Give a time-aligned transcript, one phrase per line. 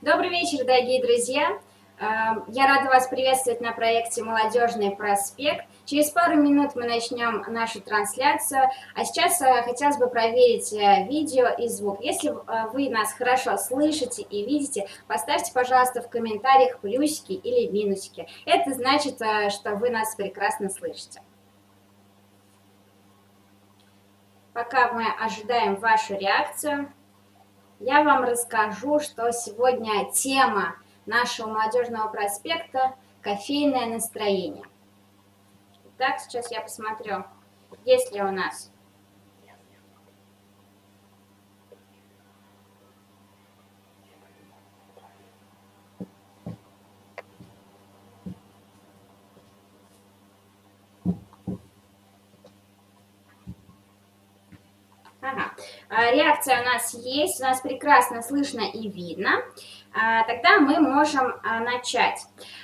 [0.00, 1.58] Добрый вечер, дорогие друзья!
[1.98, 5.66] Эм, я рада вас приветствовать на проекте «Молодежный проспект».
[5.86, 11.48] Через пару минут мы начнем нашу трансляцию, а сейчас э, хотелось бы проверить э, видео
[11.48, 12.00] и звук.
[12.00, 18.28] Если э, вы нас хорошо слышите и видите, поставьте, пожалуйста, в комментариях плюсики или минусики.
[18.46, 21.22] Это значит, что вы нас прекрасно слышите.
[24.52, 26.92] Пока мы ожидаем вашу реакцию,
[27.80, 34.64] я вам расскажу, что сегодня тема нашего молодежного проспекта «Кофейное настроение».
[35.96, 37.24] Так, сейчас я посмотрю,
[37.84, 38.70] есть ли у нас
[55.20, 55.50] Ага.
[55.52, 59.42] А, реакция у нас есть, у нас прекрасно слышно и видно.
[59.92, 62.20] А, тогда мы можем а, начать.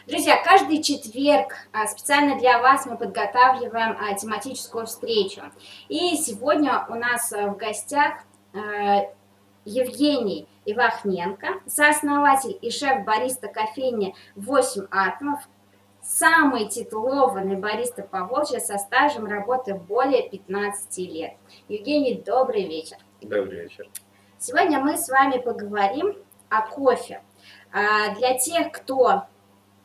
[0.06, 1.54] Друзья, каждый четверг
[1.88, 5.42] специально для вас мы подготавливаем тематическую встречу.
[5.88, 8.18] И сегодня у нас в гостях
[9.64, 15.40] Евгений Ивахненко, сооснователь и шеф-бариста кофейни 8 атомов,
[16.02, 21.34] самый титулованный бариста по Волжье со стажем работы более 15 лет.
[21.68, 22.98] Евгений, добрый вечер.
[23.28, 23.88] Добрый вечер.
[24.38, 26.14] Сегодня мы с вами поговорим
[26.50, 27.22] о кофе.
[27.72, 29.22] А, для тех, кто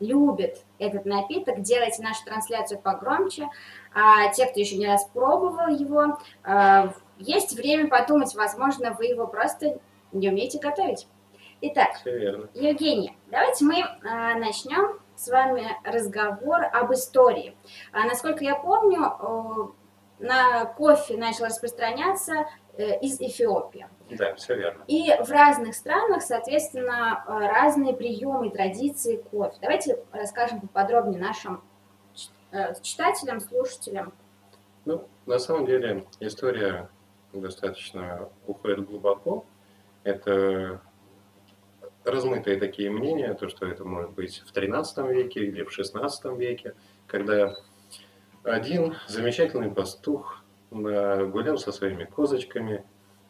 [0.01, 3.47] любит этот напиток, делайте нашу трансляцию погромче.
[3.93, 9.25] А те, кто еще не раз пробовал его, а, есть время подумать, возможно, вы его
[9.25, 9.79] просто
[10.11, 11.07] не умеете готовить.
[11.61, 17.55] Итак, Евгений, давайте мы а, начнем с вами разговор об истории.
[17.93, 19.73] Насколько я помню,
[20.19, 22.45] на кофе начал распространяться
[22.83, 23.87] из Эфиопии.
[24.11, 24.83] Да, все верно.
[24.87, 29.57] И в разных странах, соответственно, э, разные приемы и традиции кофе.
[29.61, 31.61] Давайте расскажем поподробнее нашим
[32.51, 34.13] э, читателям, слушателям.
[34.85, 36.89] Ну, на самом деле история
[37.33, 39.45] достаточно уходит глубоко.
[40.03, 40.81] Это
[42.03, 46.75] размытые такие мнения, то, что это может быть в 13 веке или в 16 веке,
[47.07, 47.55] когда
[48.43, 52.85] один замечательный пастух гулял со своими козочками,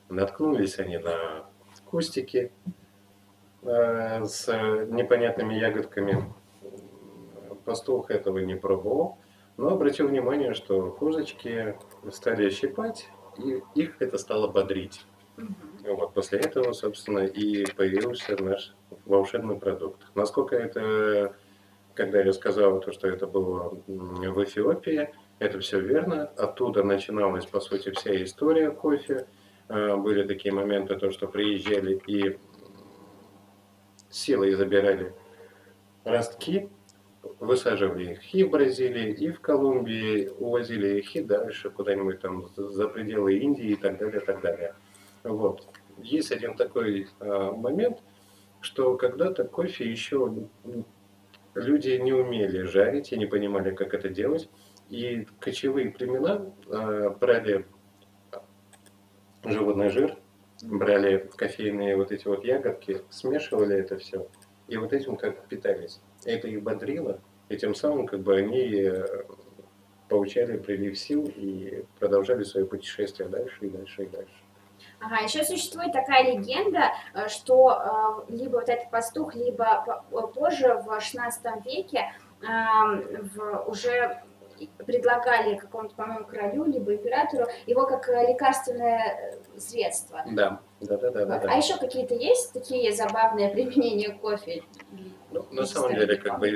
[0.09, 1.45] наткнулись они на
[1.85, 2.51] кустики
[3.61, 4.47] э, с
[4.87, 6.33] непонятными ягодками.
[7.65, 9.17] Пастух этого не пробовал,
[9.57, 11.77] но обратил внимание, что козочки
[12.11, 15.05] стали щипать, и их это стало бодрить.
[15.83, 20.01] Вот, после этого, собственно, и появился наш волшебный продукт.
[20.15, 21.35] Насколько это,
[21.93, 26.25] когда я сказал, то, что это было в Эфиопии, это все верно.
[26.37, 29.27] Оттуда начиналась, по сути, вся история кофе.
[29.67, 32.37] А, были такие моменты, то, что приезжали и
[34.09, 35.13] силой забирали
[36.03, 36.69] ростки,
[37.39, 42.87] высаживали их и в Бразилии, и в Колумбии, увозили их и дальше куда-нибудь там за
[42.87, 44.75] пределы Индии и так далее, и так далее.
[45.23, 45.67] Вот.
[46.01, 47.99] Есть один такой э, момент,
[48.61, 50.33] что когда-то кофе еще
[51.53, 54.49] люди не умели жарить и не понимали, как это делать.
[54.89, 57.65] И кочевые племена э, брали
[59.43, 60.17] животный жир,
[60.63, 64.27] брали кофейные вот эти вот ягодки, смешивали это все,
[64.67, 66.01] и вот этим как питались.
[66.25, 69.05] Это их бодрило, и тем самым как бы они э,
[70.09, 74.33] получали прилив сил и продолжали свое путешествие дальше и дальше и дальше.
[74.99, 80.99] Ага, еще существует такая легенда, э, что э, либо вот этот пастух, либо позже, в
[80.99, 82.11] 16 веке,
[82.41, 84.21] эм, в, уже
[84.85, 90.23] предлагали какому-то, по-моему, королю, либо императору его как лекарственное средство.
[90.31, 91.25] Да, да, да, да.
[91.25, 94.63] да, А еще какие-то есть такие забавные применения кофе?
[95.31, 96.53] Ну, на самом деле, как бы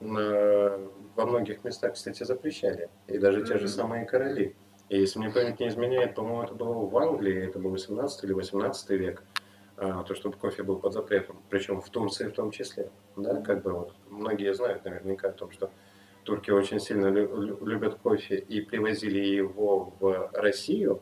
[0.00, 0.78] на,
[1.14, 2.88] во многих местах, кстати, запрещали.
[3.06, 3.46] И даже mm-hmm.
[3.46, 4.54] те же самые короли.
[4.88, 8.32] И если мне память не изменяет, по-моему, это было в Англии, это был 18 или
[8.32, 9.22] 18 век,
[9.76, 12.90] а, то, чтобы кофе был под запретом, причем в Турции в том числе.
[13.16, 15.70] Да, как бы вот многие знают наверняка о том, что
[16.28, 21.00] турки очень сильно любят кофе и привозили его в Россию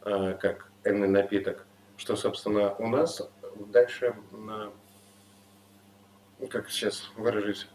[0.00, 1.66] а, как энный напиток,
[1.98, 3.30] что, собственно, у нас
[3.66, 4.14] дальше,
[6.48, 7.68] как сейчас выражусь,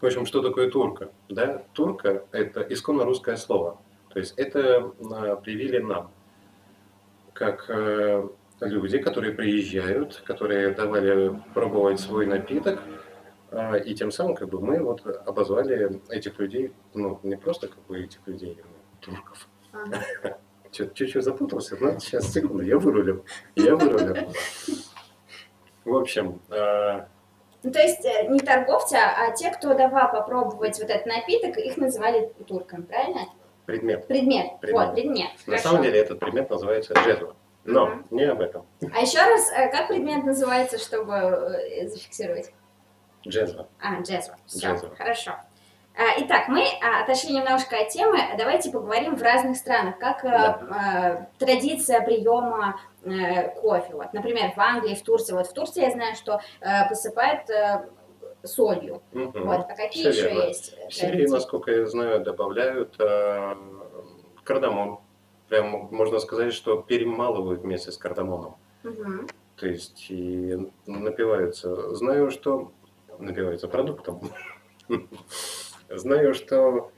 [0.00, 1.12] в общем, что такое турка?
[1.28, 1.62] Да?
[1.74, 3.80] Турка– это исконно русское слово.
[4.12, 6.10] То есть это а, привили нам,
[7.32, 8.28] как э,
[8.60, 12.82] люди, которые приезжают, которые давали пробовать свой напиток,
[13.84, 18.02] и тем самым как бы мы вот обозвали этих людей, ну не просто как бы
[18.02, 19.48] этих людей, а турков.
[19.72, 20.38] Ага.
[20.70, 23.24] Чуть-чуть запутался, но сейчас, секунду, я вырулил,
[23.54, 24.32] я вырулил.
[25.84, 27.04] В общем, э,
[27.62, 31.76] Ну, то есть э, не торговцы, а те, кто давал попробовать вот этот напиток, их
[31.76, 33.20] называли турками, правильно?
[33.66, 34.06] предмет.
[34.06, 34.60] Предмет.
[34.60, 34.86] Предмет.
[34.86, 35.30] Вот, предмет.
[35.46, 35.62] На Хорошо.
[35.68, 37.34] самом деле этот предмет называется джезва.
[37.64, 38.06] Но Мгм.
[38.10, 38.66] не об этом.
[38.92, 42.52] А еще раз, э, как предмет называется, чтобы э, зафиксировать?
[43.26, 43.68] Джезва.
[43.80, 44.36] А, джезва.
[44.46, 44.94] Все, Джезва.
[44.96, 45.32] хорошо.
[45.96, 48.18] А, Итак, мы а, отошли немножко от темы.
[48.36, 53.94] Давайте поговорим в разных странах, как э, э, традиция приема э, кофе.
[53.94, 55.34] Вот, например, в Англии, в Турции.
[55.34, 57.42] Вот в Турции я знаю, что э, посыпают
[58.42, 59.02] солью.
[59.12, 59.44] Мгм.
[59.46, 60.48] Вот, а какие Всё еще верно.
[60.48, 60.76] есть?
[60.88, 63.54] В Сирии, насколько я знаю, добавляют э,
[64.42, 64.98] кардамон.
[65.48, 68.56] Прям можно сказать, что перемалывают вместе с кардамоном.
[68.82, 69.28] Мгм.
[69.56, 71.94] То есть и напиваются.
[71.94, 72.72] Знаю, что
[73.18, 74.20] напиваются продуктом.
[75.88, 76.90] Знаю, что,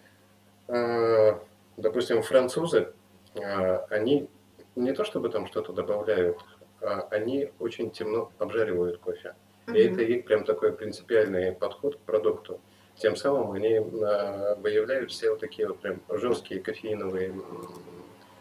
[0.69, 1.39] э,
[1.77, 2.93] допустим, французы,
[3.35, 4.29] э, они
[4.75, 6.39] не то чтобы там что-то добавляют,
[6.81, 9.35] а они очень темно обжаривают кофе.
[9.69, 12.61] И это их прям такой принципиальный подход к продукту.
[12.97, 17.35] Тем самым они э, выявляют все вот такие вот прям жесткие кофеиновые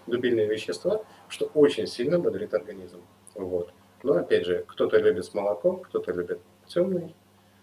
[0.08, 3.02] дубильные вещества, что очень сильно бодрит организм.
[3.34, 3.74] Вот.
[4.04, 7.16] Но опять же, кто-то любит с молоком, кто-то любит темный,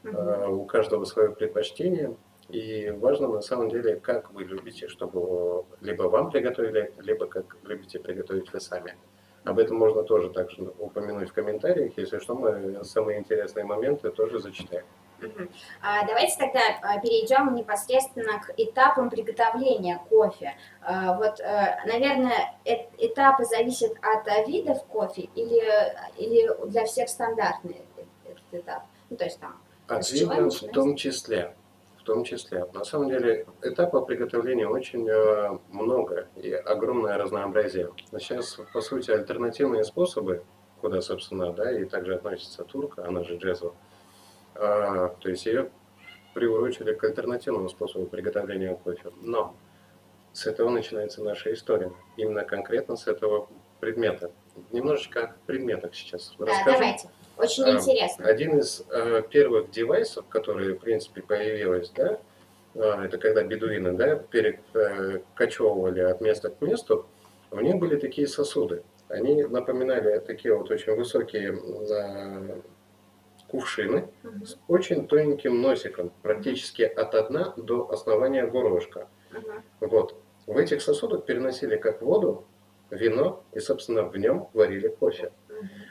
[0.05, 2.17] у каждого свое предпочтение.
[2.49, 7.99] И важно на самом деле, как вы любите, чтобы либо вам приготовили, либо как любите
[7.99, 8.97] приготовить вы сами.
[9.45, 11.97] Об этом можно тоже также упомянуть в комментариях.
[11.97, 14.85] Если что, мы самые интересные моменты тоже зачитаем.
[15.83, 20.55] А, Давайте тогда а, перейдем непосредственно к этапам приготовления кофе.
[20.81, 25.63] А, Вот, э, наверное, э- этапы зависят от видов кофе или,
[26.19, 28.83] или для всех стандартный э- этот этап?
[29.11, 29.61] Ну, то есть там...
[30.11, 31.55] Вида в том числе.
[31.99, 32.67] В том числе.
[32.75, 37.91] На самом деле этапов приготовления очень э, много и огромное разнообразие.
[38.11, 40.43] Но Сейчас, по сути, альтернативные способы,
[40.81, 43.73] куда, собственно, да, и также относится турка, она же джезва,
[44.57, 45.71] а, то есть ее
[46.35, 49.11] приурочили к альтернативному способу приготовления кофе.
[49.21, 49.55] Но
[50.33, 51.93] с этого начинается наша история.
[52.17, 53.49] Именно конкретно с этого
[53.81, 54.33] предмета.
[54.73, 56.65] Немножечко о предметах сейчас Да, расскажу.
[56.79, 57.09] давайте.
[57.37, 58.27] Очень А, интересно.
[58.27, 62.19] Один из э, первых девайсов, которые, в принципе, появилось, да,
[62.75, 67.07] а, это когда бедуины, да, перекочевывали от места к месту,
[67.51, 68.83] в них были такие сосуды.
[69.09, 71.53] Они напоминали такие вот очень высокие
[71.93, 72.61] а,
[73.49, 74.47] кувшины Мгм.
[74.47, 79.09] с очень тоненьким носиком, практически от дна до основания горлышка.
[79.31, 79.63] Мгм.
[79.81, 80.15] Вот.
[80.47, 82.45] В этих сосудах переносили как воду,
[82.91, 85.33] вино, и, собственно, в нем варили кофе.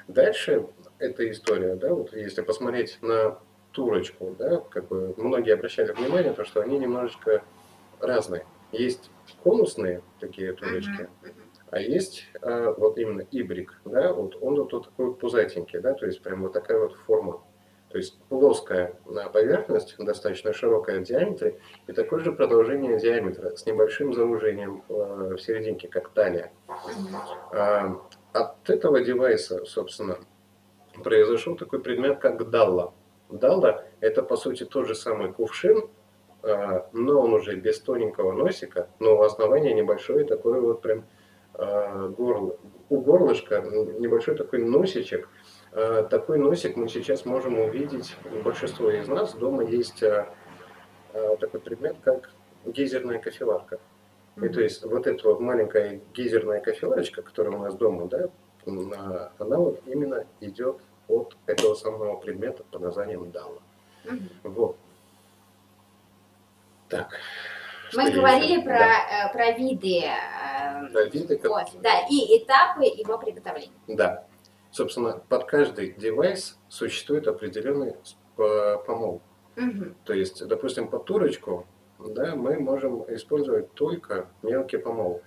[0.07, 0.65] Дальше
[1.01, 3.39] эта история, да, вот если посмотреть на
[3.71, 7.43] турочку, да, как бы многие обращали внимание, то, что они немножечко
[7.99, 8.45] разные.
[8.71, 9.09] Есть
[9.43, 11.09] конусные такие турочки,
[11.69, 16.05] а есть а, вот именно ибрик, да, вот он вот, вот такой пузатенький, да, то
[16.05, 17.41] есть прям вот такая вот форма.
[17.89, 18.95] То есть плоская
[19.33, 25.37] поверхность, достаточно широкая в диаметре, и такое же продолжение диаметра с небольшим заужением э, в
[25.39, 26.53] серединке, как талия.
[27.51, 27.99] А,
[28.31, 30.17] От этого девайса, собственно,
[31.01, 32.93] произошел такой предмет, как далла.
[33.29, 35.89] Далла– это, по сути, тот же самый кувшин,
[36.43, 41.05] а, но он уже без тоненького носика, но у основания небольшой такой вот прям
[41.53, 42.57] а, горло.
[42.89, 45.29] У горлышка небольшой такой носичек.
[45.71, 50.03] А, Такой носик мы сейчас можем увидеть, большинство из нас дома есть
[51.39, 52.29] такой предмет, как
[52.65, 53.79] гейзерная кофеварка.
[54.41, 58.29] И то есть вот эта вот маленькая гейзерная кофеварочка, которая у нас дома, да,
[59.37, 60.77] она вот именно идет
[61.07, 63.59] от этого самого предмета под названием дала.
[64.05, 64.29] Мгм.
[64.43, 64.77] Вот.
[66.89, 67.09] Так.
[67.93, 68.61] Мы что говорили еще?
[68.63, 69.29] про, Да.
[69.29, 73.71] э, про виды э, Про виды, как- кофе, да, и этапы его приготовления.
[73.87, 74.25] Да.
[74.71, 77.95] Собственно, под каждый девайс существует определенный
[78.37, 79.21] по- помол.
[79.57, 79.95] Мгм.
[80.05, 81.65] То есть, допустим, под турочку
[81.99, 85.21] да, мы можем использовать только мелкий помол.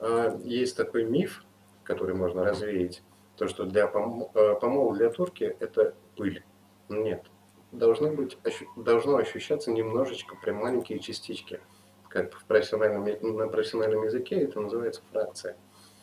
[0.00, 1.44] А, Есть такой миф,
[1.84, 3.02] который можно развеять,
[3.38, 6.42] то, что для пом- э, помола для турки это пыль.
[6.88, 7.24] Нет.
[7.72, 11.60] Должны быть, ощу- должно ощущаться немножечко, прям маленькие частички.
[12.08, 13.04] Как в профессиональном,
[13.36, 15.56] на профессиональном языке это называется фракция.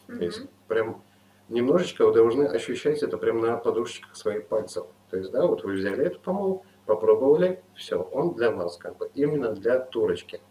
[0.08, 1.04] То есть прям
[1.50, 4.86] немножечко вы должны ощущать это прям на подушечках своих пальцев.
[5.10, 9.10] То есть, да, вот вы взяли этот помол, попробовали, все, он для вас, как бы,
[9.16, 10.42] именно для турочки.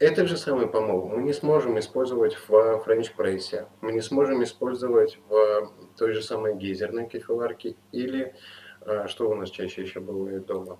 [0.00, 5.70] Этот же самый помол мы не сможем использовать в френч-прессе, мы не сможем использовать в
[5.98, 8.34] той же самой гейзерной кофеварке или,
[8.80, 10.78] а, что у нас чаще еще бывает дома,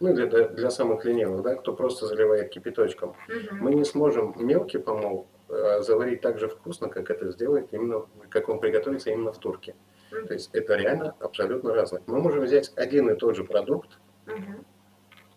[0.00, 3.14] ну, для, для самых ленивых, да, кто просто заливает кипяточком.
[3.28, 3.58] Мгм.
[3.60, 8.48] Мы не сможем мелкий помол э, заварить так же вкусно, как это сделает именно, как
[8.48, 9.76] он приготовится именно в турке.
[10.10, 10.26] Mm-hmm.
[10.26, 12.02] То есть это реально абсолютно разное.
[12.06, 14.64] Мы можем взять один и тот же продукт, mm-hmm.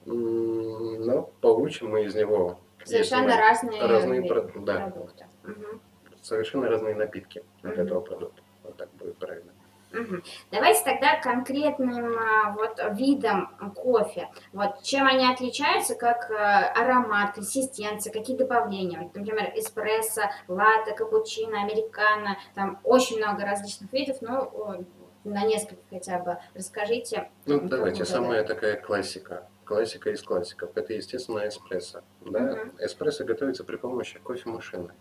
[0.06, 5.26] но получим мы из него совершенно разные, разные про- да, продукты.
[5.44, 5.80] Mm-hmm.
[6.22, 7.72] Совершенно разные напитки mm-hmm.
[7.72, 8.42] от этого продукта.
[8.64, 9.52] Вот так будет правильно.
[9.94, 10.22] Угу.
[10.52, 14.30] Давайте тогда конкретным а, вот видом кофе.
[14.52, 19.00] Вот чем они отличаются, как а, аромат, консистенция, какие добавления.
[19.00, 22.38] Вот, например, эспрессо, латте, капучино, американо.
[22.56, 24.84] Там очень много различных видов, но
[25.24, 27.30] на несколько хотя бы расскажите.
[27.46, 29.48] Ну, давайте, самая такая классика.
[29.74, 30.70] Классика из классиков.
[30.76, 32.02] Это, естественно, эспрессо.
[32.22, 32.54] Да?
[32.54, 32.86] Угу.
[32.86, 34.94] Эспрессо готовится при помощи кофемашины.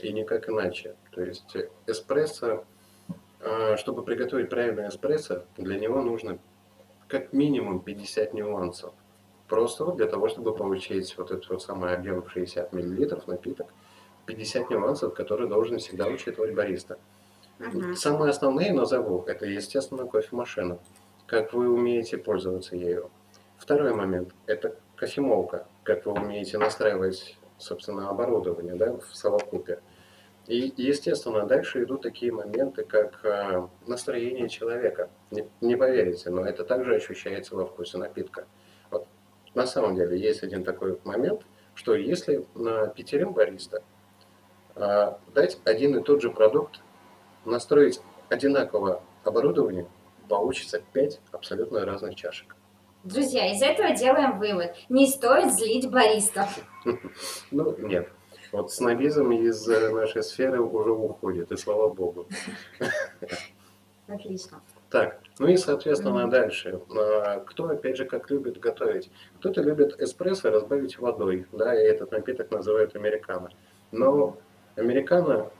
[0.00, 0.96] И никак иначе.
[1.12, 1.56] То есть
[1.86, 2.64] эспрессо
[3.40, 6.38] а, чтобы приготовить правильный эспрессо, для него нужно
[7.06, 8.92] как минимум 50 нюансов.
[9.48, 13.68] Просто вот для того, чтобы получить вот этот вот самый объем 60 мл напиток,
[14.26, 16.98] 50 нюансов, которые должен всегда учитывать бариста.
[17.58, 17.94] Uh-huh.
[17.94, 20.78] Самые основные назову, это, естественно, кофемашина.
[21.26, 23.10] Как вы умеете пользоваться ею.
[23.58, 25.66] Второй момент, это кофемолка.
[25.82, 29.80] Как вы умеете настраивать, собственно, оборудование да, в совокупе.
[30.46, 35.10] И, естественно, дальше идут такие моменты, как э, настроение человека.
[35.30, 38.46] Не, не поверите, но это также ощущается во вкусе напитка.
[38.90, 39.06] Вот,
[39.54, 41.42] на самом деле есть один такой момент,
[41.74, 43.82] что если на пятерым бариста
[44.74, 46.80] э, дать один и тот же продукт,
[47.44, 48.00] настроить
[48.30, 49.86] одинаковое оборудование,
[50.28, 52.56] получится пять абсолютно разных чашек.
[53.04, 54.74] Друзья, из этого делаем вывод.
[54.88, 56.58] Не стоит злить баристов.
[57.50, 58.08] Ну, нет.
[58.50, 62.26] Вот снобизм из э, нашей сферы уже уходит, и слава богу.
[64.06, 64.62] Отлично.
[64.88, 66.30] Так, ну и, соответственно, mm-hmm.
[66.30, 66.80] дальше.
[66.96, 69.10] А, кто, опять же, как любит готовить?
[69.38, 73.50] Кто-то любит эспрессо разбавить водой, да, и этот напиток называют американо.
[73.92, 74.38] Но
[74.76, 75.50] американо,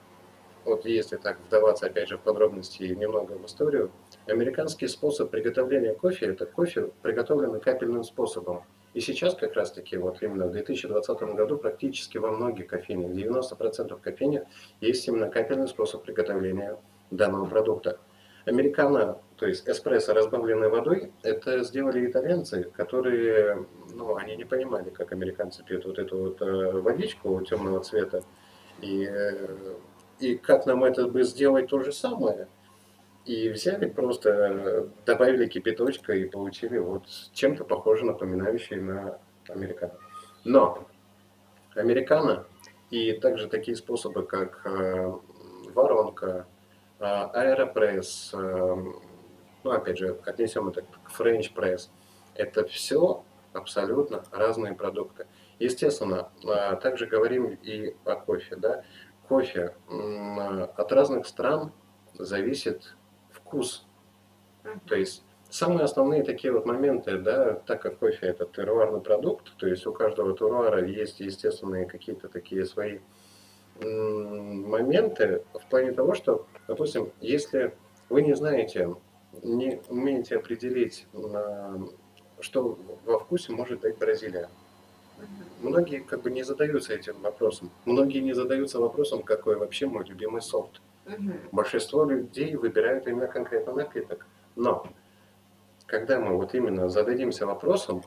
[0.64, 3.90] вот если так вдаваться, опять же, в подробности и немного в историю,
[4.30, 8.62] американский способ приготовления кофе– это кофе, приготовленный капельным способом.
[8.94, 14.44] И сейчас как раз-таки, вот именно в 2020 году практически во многих кофейнях, 90% кофейнях
[14.80, 16.78] есть именно капельный способ приготовления
[17.11, 17.99] данного продукта.
[18.47, 25.12] Американо, то есть эспрессо, разбавленной водой, это сделали итальянцы, которые, ну, они не понимали, как
[25.12, 28.23] американцы пьют вот эту вот э, водичку темного цвета,
[28.80, 29.75] и, э,
[30.18, 32.49] и как нам это бы сделать то же самое–
[33.28, 37.04] и взяли просто, добавили кипяточка и получили вот
[37.35, 39.18] чем-то похоже, напоминающее на
[39.49, 39.92] американо.
[40.44, 40.88] Но
[41.75, 42.47] американо
[42.90, 45.12] и также такие способы, как э,
[45.75, 46.47] воронка,
[46.99, 48.76] э, аэропресс, э,
[49.62, 51.90] ну опять же, отнесем это к French press,
[52.35, 55.26] это все абсолютно разные продукты.
[55.58, 58.56] Естественно, э, также говорим и о кофе.
[58.56, 58.85] Да?
[59.28, 61.73] Кофе э, от разных стран
[62.14, 62.94] зависит
[63.49, 63.87] вкус.
[64.87, 69.67] То есть самые основные такие вот моменты, да, так как кофе это теруарный продукт, то
[69.67, 72.99] есть у каждого теруара есть естественные какие-то такие свои
[73.81, 77.75] моменты в плане того, что, допустим, если
[78.11, 78.95] вы не знаете,
[79.43, 81.07] не умеете определить,
[82.40, 84.50] что во вкусе может дать Бразилия,
[85.61, 87.71] Многие как бы не задаются этим вопросом.
[87.85, 90.81] Многие не задаются вопросом, какой вообще мой любимый сорт.
[91.09, 91.33] Угу.
[91.53, 94.27] Большинство людей выбирают именно конкретно напиток.
[94.57, 94.87] Но
[95.87, 98.03] когда мы вот именно зададимся вопросом,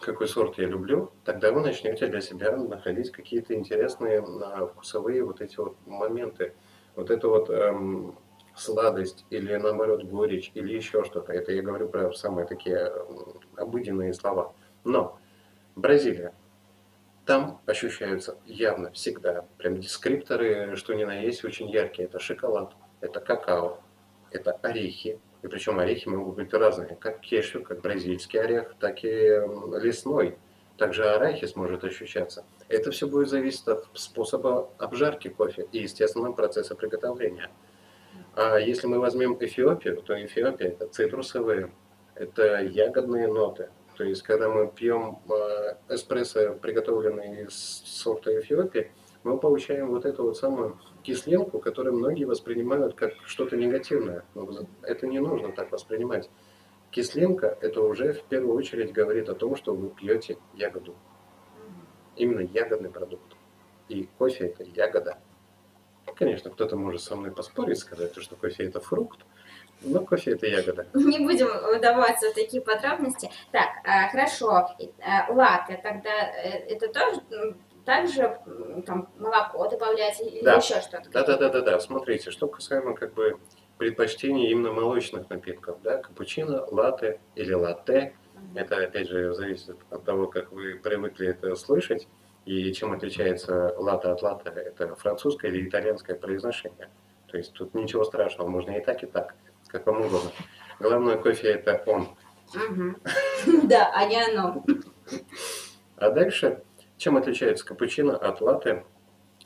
[0.00, 5.40] какой сорт я люблю, тогда вы начнете для себя находить какие-то интересные а, вкусовые вот
[5.40, 6.54] эти вот моменты.
[6.96, 8.18] Вот это вот эм,
[8.54, 11.32] сладость или наоборот горечь или еще что-то.
[11.32, 12.92] Это я говорю про самые такие
[13.56, 14.52] обыденные слова.
[14.84, 15.18] Но
[15.76, 16.34] Бразилия
[17.24, 22.08] там ощущаются явно всегда прям дескрипторы, что ни на есть, очень яркие.
[22.08, 23.80] Это шоколад, это какао,
[24.30, 25.20] это орехи.
[25.42, 29.40] И причем орехи могут быть разные, как кешью, как бразильский орех, так и
[29.80, 30.36] лесной.
[30.78, 32.44] Также арахис может ощущаться.
[32.68, 37.50] Это все будет зависеть от способа обжарки кофе и, естественно, процесса приготовления.
[38.34, 41.70] А если мы возьмем Эфиопию, то Эфиопия это цитрусовые,
[42.14, 48.90] это ягодные ноты, то есть, когда мы пьем э, эспрессо, приготовленный из сорта Эфиопии,
[49.22, 54.24] мы получаем вот эту вот самую кислинку, которую многие воспринимают как что-то негативное.
[54.34, 54.48] Но
[54.82, 56.30] это не нужно так воспринимать.
[56.90, 60.94] Кислинка– это уже в первую очередь говорит о том, что вы пьете ягоду.
[62.16, 63.36] Именно ягодный продукт.
[63.88, 65.18] И кофе– это ягода.
[66.16, 69.20] Конечно, кто-то может со мной поспорить, сказать, что кофе– это фрукт.
[69.84, 70.86] Ну, кофе это ягода.
[70.94, 73.30] Не будем вдаваться в такие подробности.
[73.50, 74.68] Так, а, хорошо.
[75.00, 78.38] А, латте, тогда э, это тоже также
[78.86, 80.56] там молоко добавляется или да.
[80.56, 81.10] еще что-то?
[81.10, 81.80] Да, да, да, да, да.
[81.80, 83.38] Смотрите, что касаемо как бы
[83.78, 88.14] предпочтение именно молочных напитков, да, капучино, латте или латте.
[88.54, 92.06] Это, опять же, зависит от того, как вы привыкли это слышать.
[92.44, 96.88] И чем отличается латте от латте, это французское или итальянское произношение.
[97.28, 99.34] То есть тут ничего страшного, можно и так, и так,
[99.72, 100.30] как вам угодно.
[100.78, 102.08] Главное, кофе это он.
[103.64, 104.62] Да, а не оно.
[105.96, 106.62] А дальше,
[106.98, 108.84] чем отличается капучино от латте,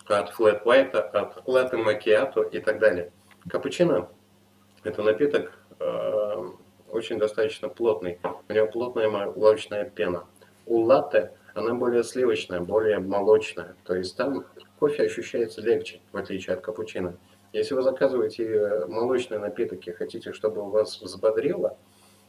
[0.06, 3.12] от флэт white, от латте макиато и так далее.
[3.48, 4.08] Капучино–
[4.84, 6.50] это напиток э,
[6.90, 8.18] очень достаточно плотный.
[8.48, 10.26] У него плотная молочная пена.
[10.66, 13.76] У латте она более сливочная, более молочная.
[13.84, 14.44] То есть там
[14.78, 17.16] кофе ощущается легче, в отличие от капучино.
[17.56, 21.78] Если вы заказываете э, молочный напиток и хотите, чтобы у вас взбодрило,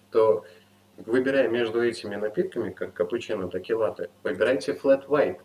[0.09, 0.45] то
[0.95, 5.39] выбирая между этими напитками, как капучино, так и латте, выбирайте flat white.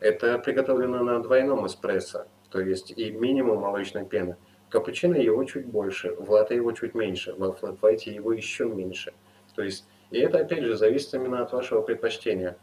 [0.00, 4.36] Это приготовлено на двойном эспрессо, то есть и минимум молочной пены.
[4.68, 9.14] Капучино его чуть больше, в латте его чуть меньше, во flat white его еще меньше.
[9.56, 12.58] То есть, и это опять же зависит именно от вашего предпочтения.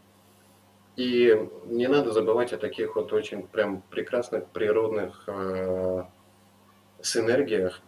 [0.97, 6.03] И не надо забывать о таких вот очень прям прекрасных природных э,
[7.01, 7.81] синергиях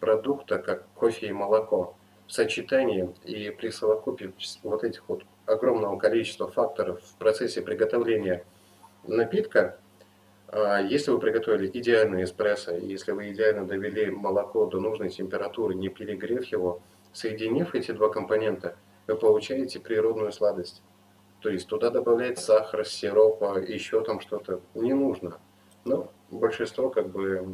[0.00, 1.94] продукта, как кофе и молоко
[2.26, 8.44] в сочетании и при совокупе вот этих вот огромного количества факторов в процессе приготовления
[9.04, 9.78] напитка,
[10.48, 15.88] а, если вы приготовили идеальный эспрессо, если вы идеально довели молоко до нужной температуры, не
[15.88, 16.80] перегрев его,
[17.12, 18.76] соединив эти два компонента,
[19.06, 20.82] вы получаете природную сладость.
[21.40, 25.38] То есть туда добавлять сахар, сироп, еще там что-то не нужно.
[25.84, 27.46] Но большинство как бы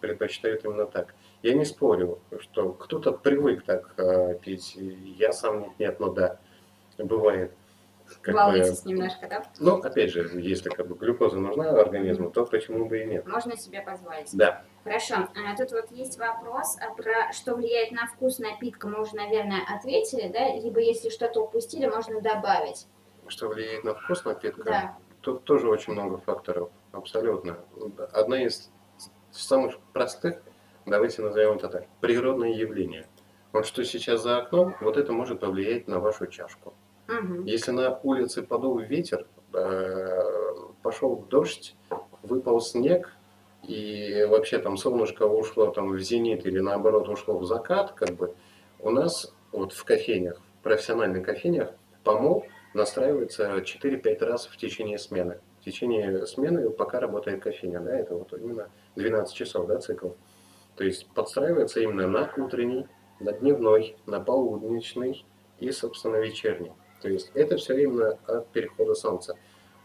[0.00, 1.14] предпочитают именно так.
[1.42, 4.76] Я не спорю, что кто-то привык так э, пить.
[4.76, 6.38] Я сам нет, но да,
[6.98, 7.52] бывает.
[8.22, 9.44] Как Балуетесь бы, немножко, да?
[9.60, 13.26] Ну, опять же, если как бы глюкоза нужна организму, то почему бы и нет?
[13.26, 14.30] Можно себе позволить.
[14.32, 14.64] Да.
[14.82, 15.28] Хорошо.
[15.36, 19.60] А, тут вот есть вопрос, а про что влияет на вкус напитка, мы уже, наверное,
[19.68, 20.56] ответили, да?
[20.56, 22.86] Либо если что-то упустили, можно добавить.
[23.28, 24.64] Что влияет на вкус напитка?
[24.64, 24.98] Да.
[25.20, 27.58] Тут тоже очень много факторов, абсолютно.
[28.12, 28.70] Одна из
[29.32, 30.42] самых простых
[30.86, 33.06] давайте назовем это так, природное явление.
[33.52, 36.74] Вот что сейчас за окном, вот это может повлиять на вашу чашку.
[37.08, 37.42] Угу.
[37.44, 40.20] Если на улице подул ветер, э,
[40.82, 41.74] пошел дождь,
[42.22, 43.12] выпал снег,
[43.62, 48.34] и вообще там солнышко ушло там в зенит или наоборот ушло в закат, как бы
[48.78, 51.72] у нас вот в кофейнях, в профессиональных кофейнях
[52.04, 55.40] помол настраивается 4-5 раз в течение смены.
[55.60, 60.10] В течение смены, пока работает кофейня, да, это вот именно 12 часов, да, цикл.
[60.76, 62.86] То есть подстраивается именно на утренний,
[63.20, 65.26] на дневной, на полудничный
[65.58, 66.72] и, собственно, вечерний.
[67.02, 69.36] То есть это все именно от перехода солнца.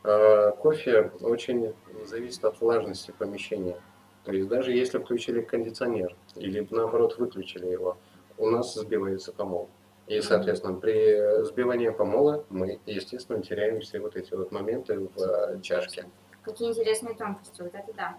[0.04, 1.74] А кофе очень
[2.06, 3.82] зависит от влажности помещения.
[4.24, 7.98] То есть даже если включили кондиционер или наоборот выключили его,
[8.38, 9.70] у нас сбивается помол.
[10.08, 15.62] И, соответственно, при сбивании помола мы, естественно, теряем все вот эти вот моменты в э,
[15.62, 16.06] чашке.
[16.44, 18.18] Какие интересные тонкости, вот это да.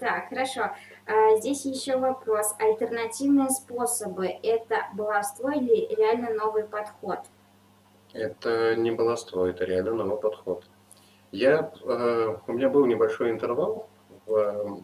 [0.00, 0.72] Так, хорошо.
[1.06, 2.54] А, здесь еще вопрос.
[2.58, 7.20] Альтернативные способы– это баловство или реально новый подход?
[8.12, 10.64] Это не баловство, это реально новый подход.
[11.30, 13.88] Я, э, у меня был небольшой интервал
[14.26, 14.82] в,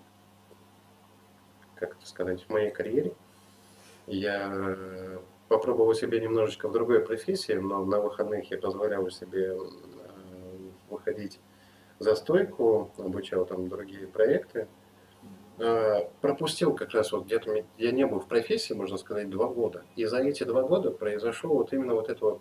[1.75, 3.13] как это сказать, в моей карьере.
[4.07, 9.59] Я попробовал себе немножечко в другой профессии, но на выходных я позволял себе э,
[10.89, 11.41] выходить
[11.99, 14.69] за стойку, обучал там другие проекты.
[15.59, 19.83] Э, пропустил как раз вот где-то, я не был в профессии, можно сказать, два года.
[19.97, 22.41] И за эти два года произошел вот именно вот это вот,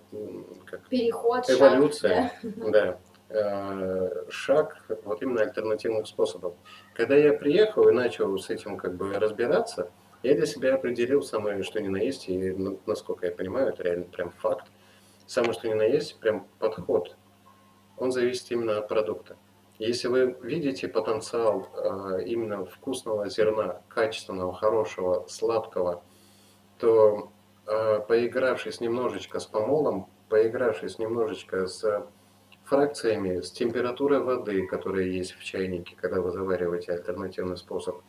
[0.65, 2.69] как Переход, эволюция, шаг, да.
[2.71, 6.53] да э, шаг вот именно альтернативных способов.
[6.93, 9.89] Когда я приехал и начал с этим как бы разбираться,
[10.23, 12.51] я для себя определил самое, что ни на есть, и
[12.85, 14.67] насколько я понимаю, это реально прям факт,
[15.25, 17.15] самое, что ни на есть, прям подход.
[17.97, 19.37] Он зависит именно от продукта.
[19.77, 26.03] Если вы видите потенциал э, именно вкусного зерна, качественного, хорошего, сладкого,
[26.79, 27.31] то
[27.65, 32.05] э, поигравшись немножечко с помолом, поигравшись немножечко с
[32.65, 38.01] фракциями, с температурой воды, которая есть в чайнике, когда вы завариваете альтернативный способ,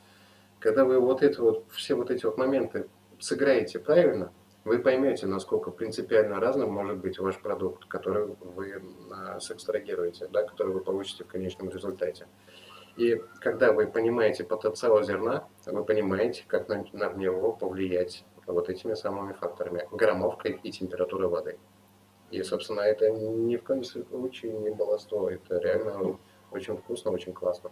[0.60, 4.32] когда вы вот это вот, все вот эти вот моменты сыграете правильно,
[4.64, 10.74] вы поймете, насколько принципиально разным может быть ваш продукт, который вы а, сэкстрагируете, да, который
[10.74, 12.26] вы получите в конечном результате.
[12.96, 18.94] И когда вы понимаете потенциал зерна, вы понимаете, как на, на него повлиять вот этими
[18.94, 21.58] самыми факторами, граммовкой и температурой воды.
[22.30, 26.18] И, собственно, это ни в коем случае не баловство, это реально
[26.50, 27.70] очень вкусно, очень классно.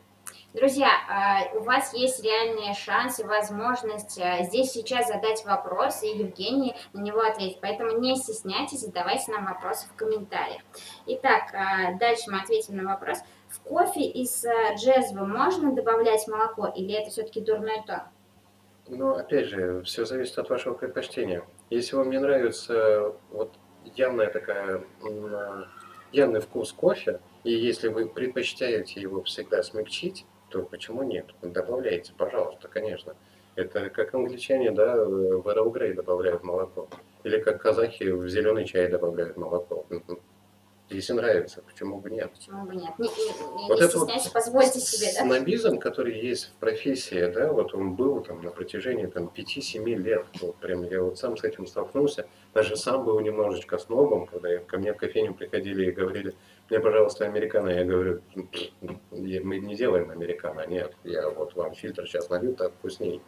[0.54, 6.74] Друзья, а, у вас есть реальные шансы, возможность а, здесь сейчас задать вопрос, и Евгений
[6.92, 7.58] на него ответит.
[7.60, 10.62] Поэтому не стесняйтесь, задавайте нам вопросы в комментариях.
[11.06, 13.18] Итак, а, дальше мы ответим на вопрос.
[13.48, 14.44] В кофе из
[14.76, 18.00] джезвы можно добавлять молоко или это все-таки дурной тон?
[18.88, 21.44] Ну, опять же, все зависит от вашего предпочтения.
[21.68, 23.52] Если вам не нравится вот
[23.96, 24.82] явная такая,
[26.12, 31.26] явный вкус кофе, и если вы предпочитаете его всегда смягчить, то почему нет?
[31.40, 33.16] Добавляйте, пожалуйста, конечно.
[33.56, 36.90] Это как англичане, да, в Эрл Грей добавляют молоко.
[37.24, 39.86] Или как казахи в зеленый чай добавляют молоко.
[40.90, 42.30] Если нравится, почему бы нет?
[42.32, 42.92] Почему бы нет?
[42.98, 45.24] Не, не, не, вот это вот позвольте себе, да?
[45.24, 50.24] Снобизм, который есть в профессии, да, вот он был там на протяжении там 5-7 лет.
[50.40, 52.26] Вот прям я вот сам с этим столкнулся.
[52.54, 56.34] Даже сам был немножечко снобом, когда ко мне в кофейню приходили и говорили,
[56.70, 57.70] мне, пожалуйста, американо.
[57.70, 58.22] Я говорю,
[59.10, 60.94] мы не делаем американо, нет.
[61.04, 63.22] Я вот вам фильтр сейчас налью, так вкусней.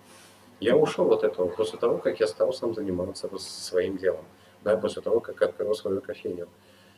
[0.61, 4.25] Я ушел от этого после того, как я стал сам заниматься своим делом.
[4.63, 6.49] Да, после того, как открыл свою кофейню.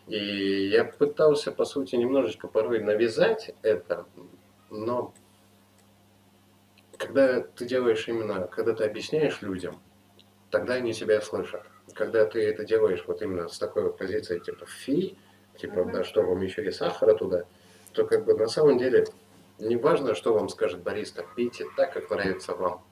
[0.08, 4.06] И я пытался, по сути, немножечко порой навязать это,
[4.68, 5.14] но
[6.98, 9.80] когда ты делаешь именно, когда ты объясняешь людям,
[10.50, 11.62] тогда они тебя слышат.
[11.94, 15.16] Когда ты это делаешь вот именно с такой позиции, типа фи,
[15.56, 17.44] типа, да, что вам еще и сахара туда,
[17.92, 19.06] то как бы на самом деле
[19.58, 22.82] не важно, что вам скажет бариста, пейте так, как нравится вам.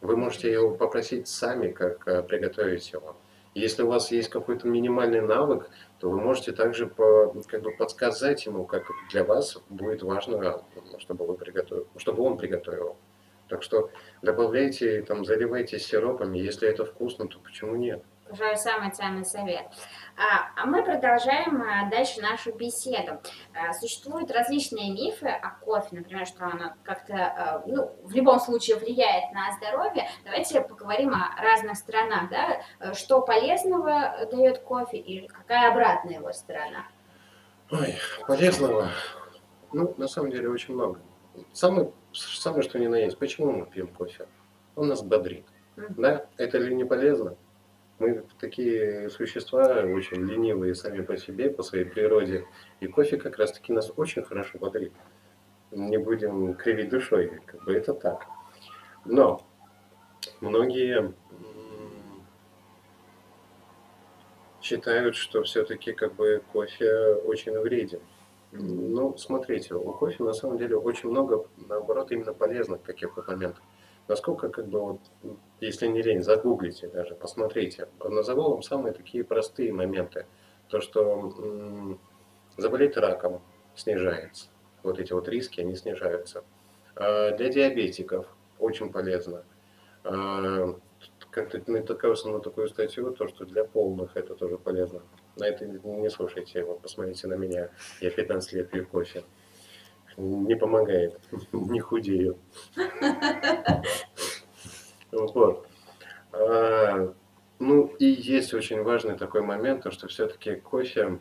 [0.00, 3.16] Вы можете его попросить сами, как э, приготовить его.
[3.54, 5.68] Если у вас есть какой-то минимальный навык,
[5.98, 10.62] то вы можете также по, как бы подсказать ему, как для вас будет важно,
[10.98, 12.96] чтобы, вы приготовили, чтобы он приготовил.
[13.48, 13.90] Так что
[14.22, 18.02] добавляйте, там, заливайте сиропами, если это вкусно, то почему нет?
[18.30, 19.66] Пожалуй, самый ценный совет.
[20.16, 23.20] А, а мы продолжаем а, дальше нашу беседу.
[23.52, 28.76] А, существуют различные мифы о кофе, например, что оно как-то, а, ну, в любом случае
[28.76, 30.08] влияет на здоровье.
[30.24, 32.94] Давайте поговорим о разных сторонах, да?
[32.94, 36.86] Что полезного дает кофе и какая обратная его сторона?
[37.72, 37.96] Ой,
[38.28, 38.90] полезного,
[39.72, 41.00] ну, на самом деле, очень много.
[41.52, 44.28] Самое, самое что ни на есть, почему мы пьем кофе?
[44.76, 45.46] Он нас бодрит.
[45.76, 45.94] Mm-hmm.
[45.96, 46.26] Да?
[46.36, 47.36] Это ли не полезно?
[48.00, 52.46] Мы такие существа очень ленивые сами по себе, по своей природе.
[52.80, 54.94] И кофе как раз-таки нас очень хорошо бодрит.
[55.70, 58.24] Не будем кривить душой, как бы это так.
[59.04, 59.46] Но
[60.40, 61.12] многие
[64.62, 68.00] считают, что все-таки как бы кофе очень вреден.
[68.52, 73.62] Ну, смотрите, у кофе на самом деле очень много, наоборот, именно полезных каких-то моментов.
[74.10, 75.00] Насколько, как бы, вот,
[75.60, 77.86] если не лень, загуглите даже, посмотрите.
[78.02, 80.26] Назову вам самые такие простые моменты.
[80.68, 82.00] То, что м-
[82.56, 83.40] заболеть раком
[83.76, 84.48] снижается.
[84.82, 86.42] Вот эти вот риски, они снижаются.
[86.96, 88.26] А для диабетиков
[88.58, 89.44] очень полезно.
[90.02, 90.74] А,
[91.30, 95.02] как-то натыкался на такую статью, то, что для полных это тоже полезно.
[95.36, 97.70] На это не слушайте, вот посмотрите на меня.
[98.00, 99.22] Я 15 лет пью кофе
[100.20, 101.18] не помогает,
[101.52, 102.38] не худею.
[105.12, 105.66] Вот.
[106.32, 107.12] А,
[107.58, 111.18] ну и есть очень важный такой момент, то что все-таки кофе,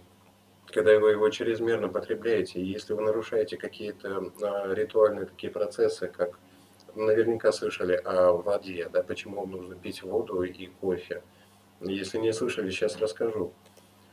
[0.68, 6.38] когда вы его чрезмерно потребляете, если вы нарушаете какие-то а, ритуальные такие процессы, как
[6.96, 11.24] наверняка слышали о воде, да, почему нужно пить воду и кофе.
[11.82, 13.54] Если не слышали, сейчас расскажу.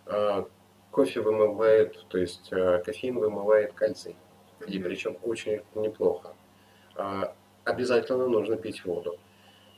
[0.06, 0.48] А,
[0.90, 4.16] кофе вымывает, то есть кофеин вымывает кальций
[4.66, 6.34] и причем очень неплохо.
[6.94, 9.18] А, обязательно нужно пить воду.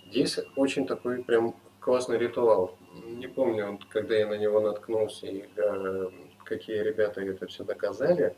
[0.07, 2.77] Здесь очень такой прям классный ритуал.
[3.05, 6.11] Не помню, когда я на него наткнулся и э,
[6.45, 8.35] какие ребята это все доказали.